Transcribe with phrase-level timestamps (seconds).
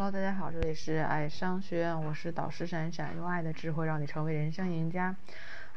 [0.00, 5.16] Hello，大家好，这里是爱商学院，我是导师闪闪，用爱的智慧让你成为人生赢家。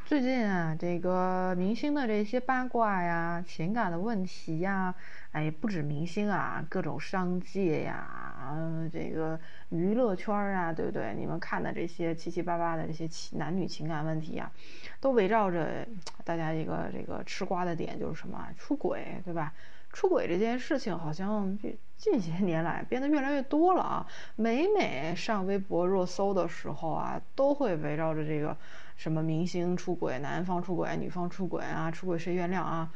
[0.06, 4.94] 最近啊，这个明星的这些八卦呀、情感的问题呀，
[5.32, 8.56] 哎，不止明星啊，各种商界呀，
[8.94, 9.40] 这个
[9.70, 11.16] 娱乐圈啊，对不对？
[11.18, 13.10] 你们看的这些七七八八的这些
[13.40, 14.52] 男女情感问题啊，
[15.00, 15.88] 都围绕着
[16.24, 19.52] 大家一个这个吃瓜的点，就是什么出轨，对吧？
[19.94, 21.58] 出轨这件事情好像
[21.98, 24.08] 近些年来变得越来越多了啊！
[24.36, 28.58] 每每上微博热搜的时候啊，都会围绕着这个
[28.96, 32.90] 什么明星出轨、男方出轨、女方出轨啊，出轨谁原谅啊，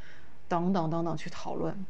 [0.47, 1.85] 等等等等去讨论。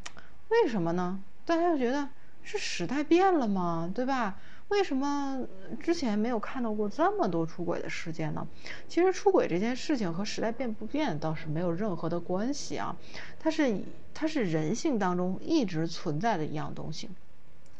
[0.49, 1.21] 为什么呢？
[1.45, 2.09] 大家就觉得
[2.43, 3.89] 是时代变了嘛？
[3.93, 4.37] 对吧？
[4.69, 5.47] 为什么
[5.79, 8.47] 之前没有看到过这么多出轨的事件呢？
[8.87, 12.95] 其实出轨这件事情和时代变不变倒是没有任何的关系啊，
[13.39, 13.79] 它是
[14.13, 17.09] 它是人性当中一直存在的一样东西。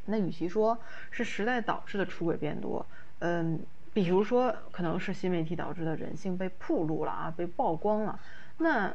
[0.06, 0.78] 那与其说
[1.10, 2.86] 是时代导致的出轨变多，
[3.20, 3.60] 嗯，
[3.92, 8.20] 比如说可能是新媒体导致的人性被暴露了啊，被曝光了。
[8.60, 8.94] 那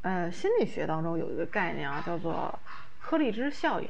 [0.00, 2.58] 呃，心理学当中有一个概念啊，叫做
[3.00, 3.88] 颗粒芝效应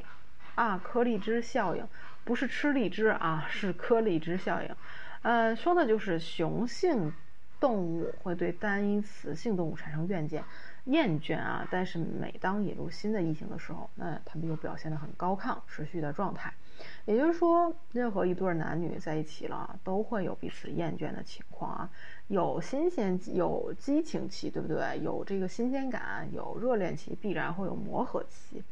[0.55, 1.87] 啊，颗粒芝效应。
[2.23, 4.69] 不是吃荔枝啊，是颗荔枝效应。
[5.21, 7.13] 呃，说的就是雄性
[7.59, 10.43] 动物会对单一雌性动物产生怨见、
[10.85, 11.67] 厌倦啊。
[11.71, 16.53] 但是每当引入新的异性的时候，那他们又表现得很高亢、持续的状态。
[17.05, 21.89] 也就是说，任何一对男女在一起了，都会有彼此厌倦的情况啊。
[22.27, 24.99] 有新鲜、有激情期，对不对？
[25.03, 28.63] 有这个新鲜感，有热恋期，必然会有磨合期。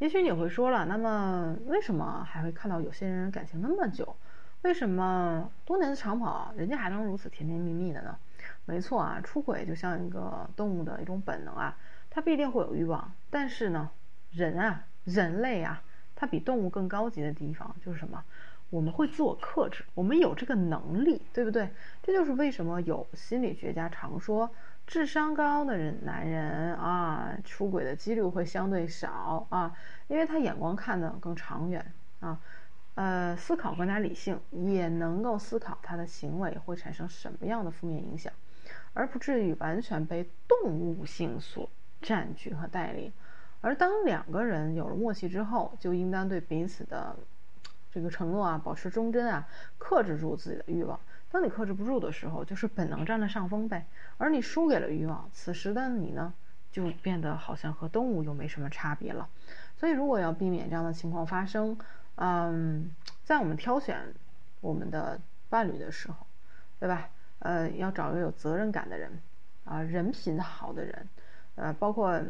[0.00, 4.16] 也许你会说了，那么为什么还会看到有些人感情那么久？
[4.62, 8.16] 为什么多年的长跑，人家还能如此甜甜蜜蜜的呢？
[8.64, 11.76] 没错啊，出轨就像一个动物的一种本能啊，
[12.08, 13.12] 它必定会有欲望。
[13.28, 13.90] 但是呢，
[14.30, 15.82] 人啊，人类啊，
[16.16, 18.24] 它比动物更高级的地方就是什么？
[18.70, 21.68] 我们会自我克制，我们有这个能力，对不对？
[22.02, 24.50] 这就是为什么有心理学家常说。
[24.90, 29.72] 智商高的人，男人啊，出轨的几率会相对少啊，
[30.08, 32.40] 因为他眼光看得更长远啊，
[32.96, 38.32] 呃，思考更加理性，也能够思考他的行为会产生什么样的负面影响，
[38.92, 41.70] 而不至于完全被动物性所
[42.02, 43.12] 占据和带领。
[43.60, 47.14] 而当两个人有了默契之后，就应当对彼此的
[47.92, 49.46] 这个承诺啊，保持忠贞啊，
[49.78, 50.98] 克制住自己的欲望。
[51.30, 53.86] 当你克制不住的时候，就是本能占了上风呗，
[54.18, 56.34] 而你输给了欲望，此时的你呢，
[56.72, 59.28] 就变得好像和动物又没什么差别了。
[59.76, 61.78] 所以，如果要避免这样的情况发生，
[62.16, 62.90] 嗯，
[63.22, 64.12] 在我们挑选
[64.60, 66.26] 我们的伴侣的时候，
[66.78, 67.08] 对吧？
[67.38, 69.10] 呃，要找一个有责任感的人，
[69.64, 71.08] 啊，人品好的人，
[71.54, 72.20] 呃，包括，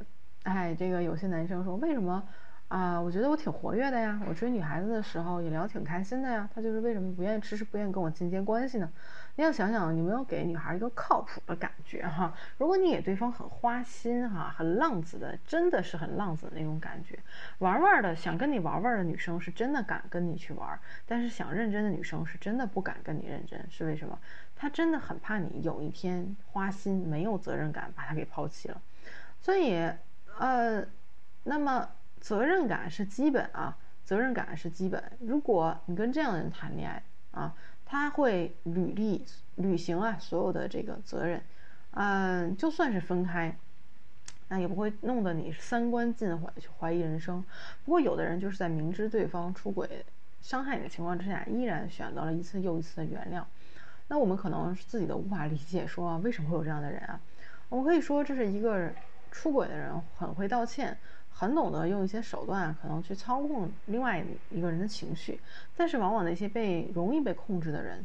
[0.43, 2.23] 哎，这个有些男生说，为什么？
[2.71, 6.49] 啊，我觉得我挺活跃的呀，我追女孩子的时候也聊挺开心的呀。
[6.55, 8.89] 他就是为什么不愿意迟迟不愿意跟我进阶关系呢？
[9.35, 12.33] 你要想想，你没有给女孩一个靠谱的感觉哈。
[12.59, 17.19] 如果你给对方很花心哈，很浪子的，真的是很浪子的那种感觉，
[17.59, 24.17] 玩玩的想跟你玩玩的女生是真的敢跟你去玩，但是想认真的女生是真的不敢跟你认真，是为什么？
[24.55, 28.81] 她真的很怕你有一天花心没有责任感把她给抛弃了。
[29.41, 29.91] 所以，
[30.39, 30.87] 呃，
[31.43, 31.89] 那么。
[32.21, 35.03] 责任感是基本啊，责任感是基本。
[35.21, 37.55] 如果你跟这样的人谈恋爱啊，
[37.85, 39.25] 他会履历
[39.57, 41.43] 履行啊所有的这个责任，
[41.93, 43.57] 嗯，就算是分开，
[44.49, 47.43] 那也不会弄得你三观尽毁去怀疑人生。
[47.85, 50.05] 不过有的人就是在明知对方出轨
[50.43, 53.43] 伤害你的情况之下，依然选择了一次又一次的原谅。
[54.09, 57.21] 那我们可能自己都无法理解，说为什么会有这样的人啊？
[57.69, 58.91] 我们可以说这是一个
[59.31, 60.99] 出轨的人很会道歉。
[61.41, 65.41] 很懂得用一些手段，可能去操控另外一个人的情绪，
[65.75, 68.05] 但是往往那些被容易被控制的人，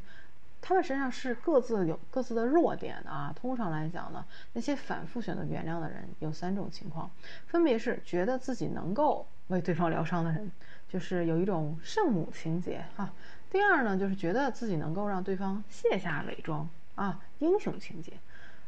[0.62, 3.36] 他们身上是各自有各自的弱点的啊。
[3.36, 7.12] 通常来讲呢，那些反复选择原谅的人有三种情况，
[7.46, 10.50] 分别是觉得自己能够为对方疗伤的人，
[10.88, 13.10] 就是有一种圣母情节哈；
[13.52, 18.14] 第二呢，就是觉得自己能够让对方卸下伪装啊，英雄情节；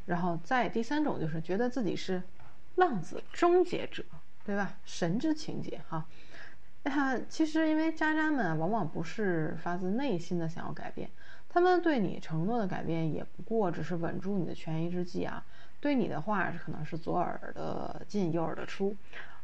[0.07, 2.21] 然后再第三种就是觉得自己是
[2.75, 4.03] 浪子终结者。
[4.47, 4.77] 对吧？
[4.85, 6.05] 神之情节哈，
[6.83, 11.09] 啊，其实因为渣渣们往往不是发自内心的想要改变，
[11.49, 15.45] 他们对你承诺的改变也不过只是稳住你的权宜之计啊。
[15.81, 18.95] 对你的话可能是左耳的进右耳的出，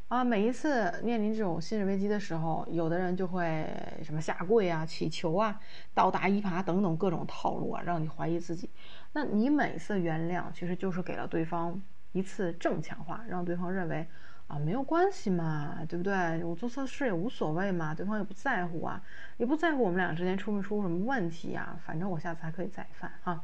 [0.07, 3.67] 啊，每一次面临这种信任危机的时候，有的人就会
[4.01, 5.59] 什么下跪啊、祈求啊、
[5.94, 8.69] 倒打一耙等等各种套路啊，让你怀疑自己。
[9.11, 11.81] 那你每次原谅其实就是给了对方
[12.13, 14.07] 一次正强化，让对方认为。
[14.53, 16.44] 啊，没有关系嘛，对不对？
[16.44, 19.01] 我做错事也无所谓嘛，对方也不在乎啊，
[19.38, 23.44] 也不在乎我们俩之间出没出什么问题呀，反正我下次还可以再犯啊。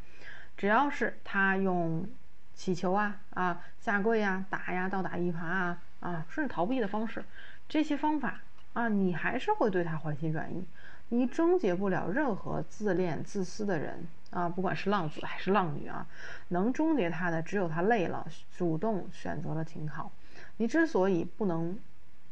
[0.56, 2.08] 只要是他用
[2.54, 7.26] 乞求啊啊下跪呀打呀倒打一耙啊啊甚至逃避的方式，
[7.68, 8.42] 这些方法
[8.74, 10.64] 啊，你还是会对他回心转意。
[11.12, 16.06] 你终结不了任何自恋自私的人啊，不管是浪子还是浪女啊，
[16.50, 20.12] 能终结他的只有他累了，主动选择了停靠。
[20.60, 21.80] 你之所以不能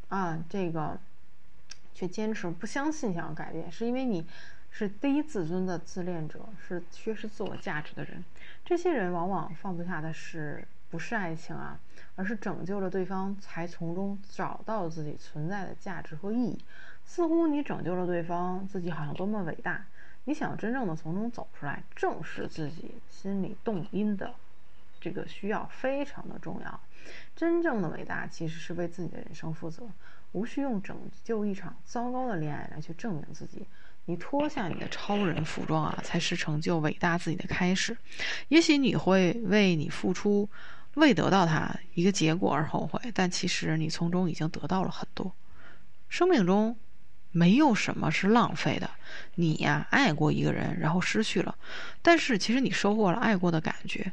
[0.09, 0.99] 啊这个，
[1.95, 4.27] 去坚持不相信想要改变，是因为你。
[4.69, 8.23] 是低自尊的自恋者，是缺失自我价值的人。
[8.63, 11.79] 这些人往往放不下的是不是爱情啊，
[12.15, 16.59] 而是拯救了对方，才从中找到自己存在的价值和意义。
[17.05, 19.83] 似乎你拯救了对方，自己好像多么伟大。
[20.25, 24.35] 你想真正的从中走出来，正视自己心里动因的
[24.99, 26.79] 这个需要非常的重要。
[27.35, 29.83] 真正的伟大其实是为自己的人生负责，
[30.33, 33.65] 无需用拯救一场糟糕的恋爱来去证明自己。
[34.05, 37.95] 你脱下你的超人服装啊，才是成就伟大自己的开始。
[38.47, 40.49] 也许你会为你付出
[40.95, 45.31] 未得到它一个结果而后悔，但其实你从中已经得到了很多。
[46.09, 46.77] 生命中
[47.31, 48.89] 没有什么是浪费的。
[49.35, 51.55] 你呀，爱过一个人，然后失去了，
[52.01, 54.11] 但是其实你收获了爱过的感觉。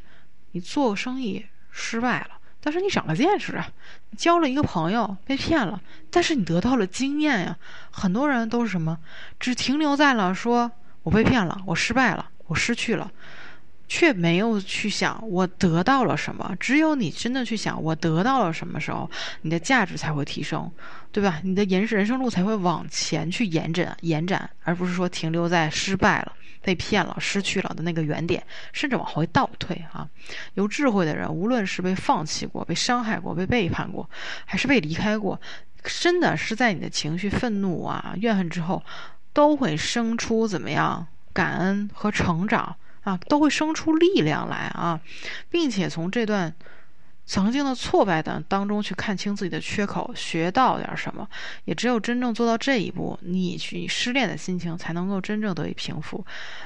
[0.55, 2.29] 你做生意失败了。
[2.61, 3.69] 但是你长了见识啊，
[4.17, 5.79] 交了一个朋友被骗了，
[6.11, 7.55] 但是你得到了经验呀。
[7.91, 8.99] 很多人都是什么，
[9.39, 10.73] 只停留在了说
[11.03, 13.11] 我被骗了，我失败了，我失去了，
[13.95, 16.53] 却没有去想我得到了什么。
[16.59, 19.09] 只有你真的去想我得到了什么时候，
[19.43, 20.69] 你的价值才会提升，
[21.13, 21.41] 对吧？
[21.45, 26.33] 你的人人生路才会往前去延展延展，而不是说停留在失败了。
[26.61, 28.43] 被骗了、失去了的那个原点，
[28.73, 30.09] 甚至往回倒退啊！
[30.55, 34.09] 有智慧的人，无论是被放弃过、被伤害过、被背叛过，
[34.47, 35.39] 还是被离开过，
[35.83, 38.83] 真的是在你的情绪愤怒啊、怨恨之后，
[39.35, 42.75] 都会生出怎么样感恩和成长
[43.05, 45.01] 啊，都会生出力量来啊，
[45.49, 46.55] 并且从这段。
[47.27, 51.27] 曾经的挫败的当中去看清自己的缺口，学到点什么，
[51.65, 56.23] 也只有真正做到这一步，你去失恋的心情才能够真正得以平复，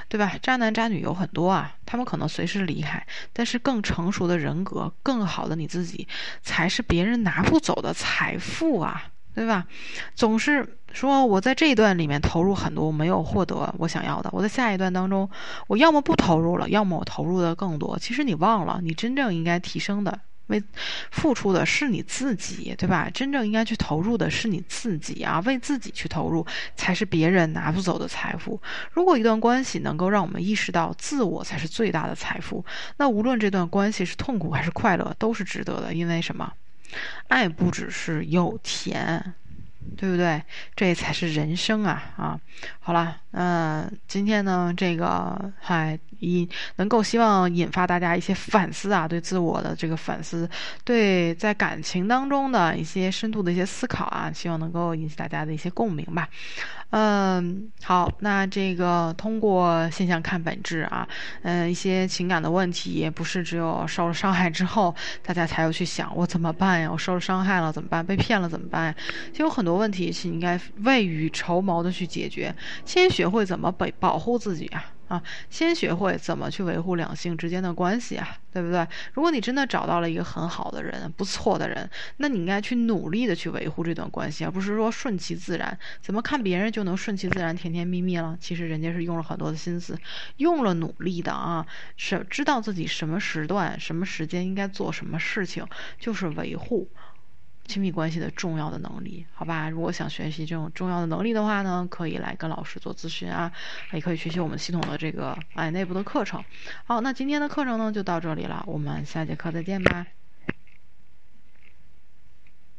[0.09, 0.37] 对吧？
[0.41, 3.01] 渣男渣女有很多啊，他们可能随时离开，
[3.31, 6.05] 但是更成熟的人格，更好的你自己，
[6.41, 9.65] 才是别人拿不走的财富啊，对吧？
[10.15, 15.29] 总是说我在这一段里面投入很多，我没有获得我想要的，我在下一段当中，
[15.67, 17.97] 我要么不投入了，要么我投入的更多。
[17.97, 20.19] 其实你忘了，你真正应该提升的。
[20.47, 20.61] 为
[21.11, 23.09] 付出的是你自己，对吧？
[23.13, 25.39] 真正应该去投入的是你自己啊！
[25.45, 26.45] 为自己去投入，
[26.75, 28.61] 才是别人拿不走的财富。
[28.91, 32.65] 如果一段关系能够让我们意识到自我才是最大的财富，
[32.97, 35.93] 那无论这段关系是痛苦还是快乐，都是值得的。
[35.93, 36.51] 因为什么？
[37.27, 39.33] 爱不只是有钱。
[39.97, 40.41] 对不对？
[40.75, 42.13] 这才是人生啊！
[42.15, 42.39] 啊，
[42.79, 50.49] 好了，嗯，今天呢，这个还引能够希望引发大家一些反思啊，对自我的这个反思，
[50.83, 56.29] 对在感情当中的一些深度的一些思考啊，希望能够引起大家的一些共鸣吧。
[56.91, 61.07] 嗯，好，那这个通过现象看本质啊，
[61.43, 66.89] 嗯，一些情感的问题也，不是只有受了伤害之后，大家才要去想我怎么办呀？
[66.91, 68.03] 我受了伤害了怎么办？
[68.03, 68.95] 被骗了怎么办？
[69.31, 72.55] 其实有很多问题是应该未雨绸缪的去解决，
[72.85, 74.83] 先学会怎么被保护自己啊。
[75.09, 78.87] 啊，先学会怎么去维护两性之间的关系啊，对不对？
[79.13, 85.77] 如果你真的找到了一个很好的人、不错的人，那你应该去努力的去维护这段关系，而不是说顺其自然。
[86.01, 88.37] 怎么看别人就能顺其自然、甜甜蜜蜜了？
[88.39, 89.97] 其实人家是用了很多的心思，
[90.37, 91.65] 用了努力的啊，
[91.97, 95.65] 是知道自己什么时段、什么时间应该做什么事情，
[95.99, 96.87] 就是维护。
[97.69, 99.69] 亲密关系的重要的能力，好吧？
[99.69, 103.51] 如果想学习这种重要的能力的话呢，可以来跟老师做咨询啊，
[103.91, 106.43] 也可以学习我们系统的这个哎内部的课程。
[106.83, 110.07] 好，那今天的课程呢就到这里了，我们下节课再见吧。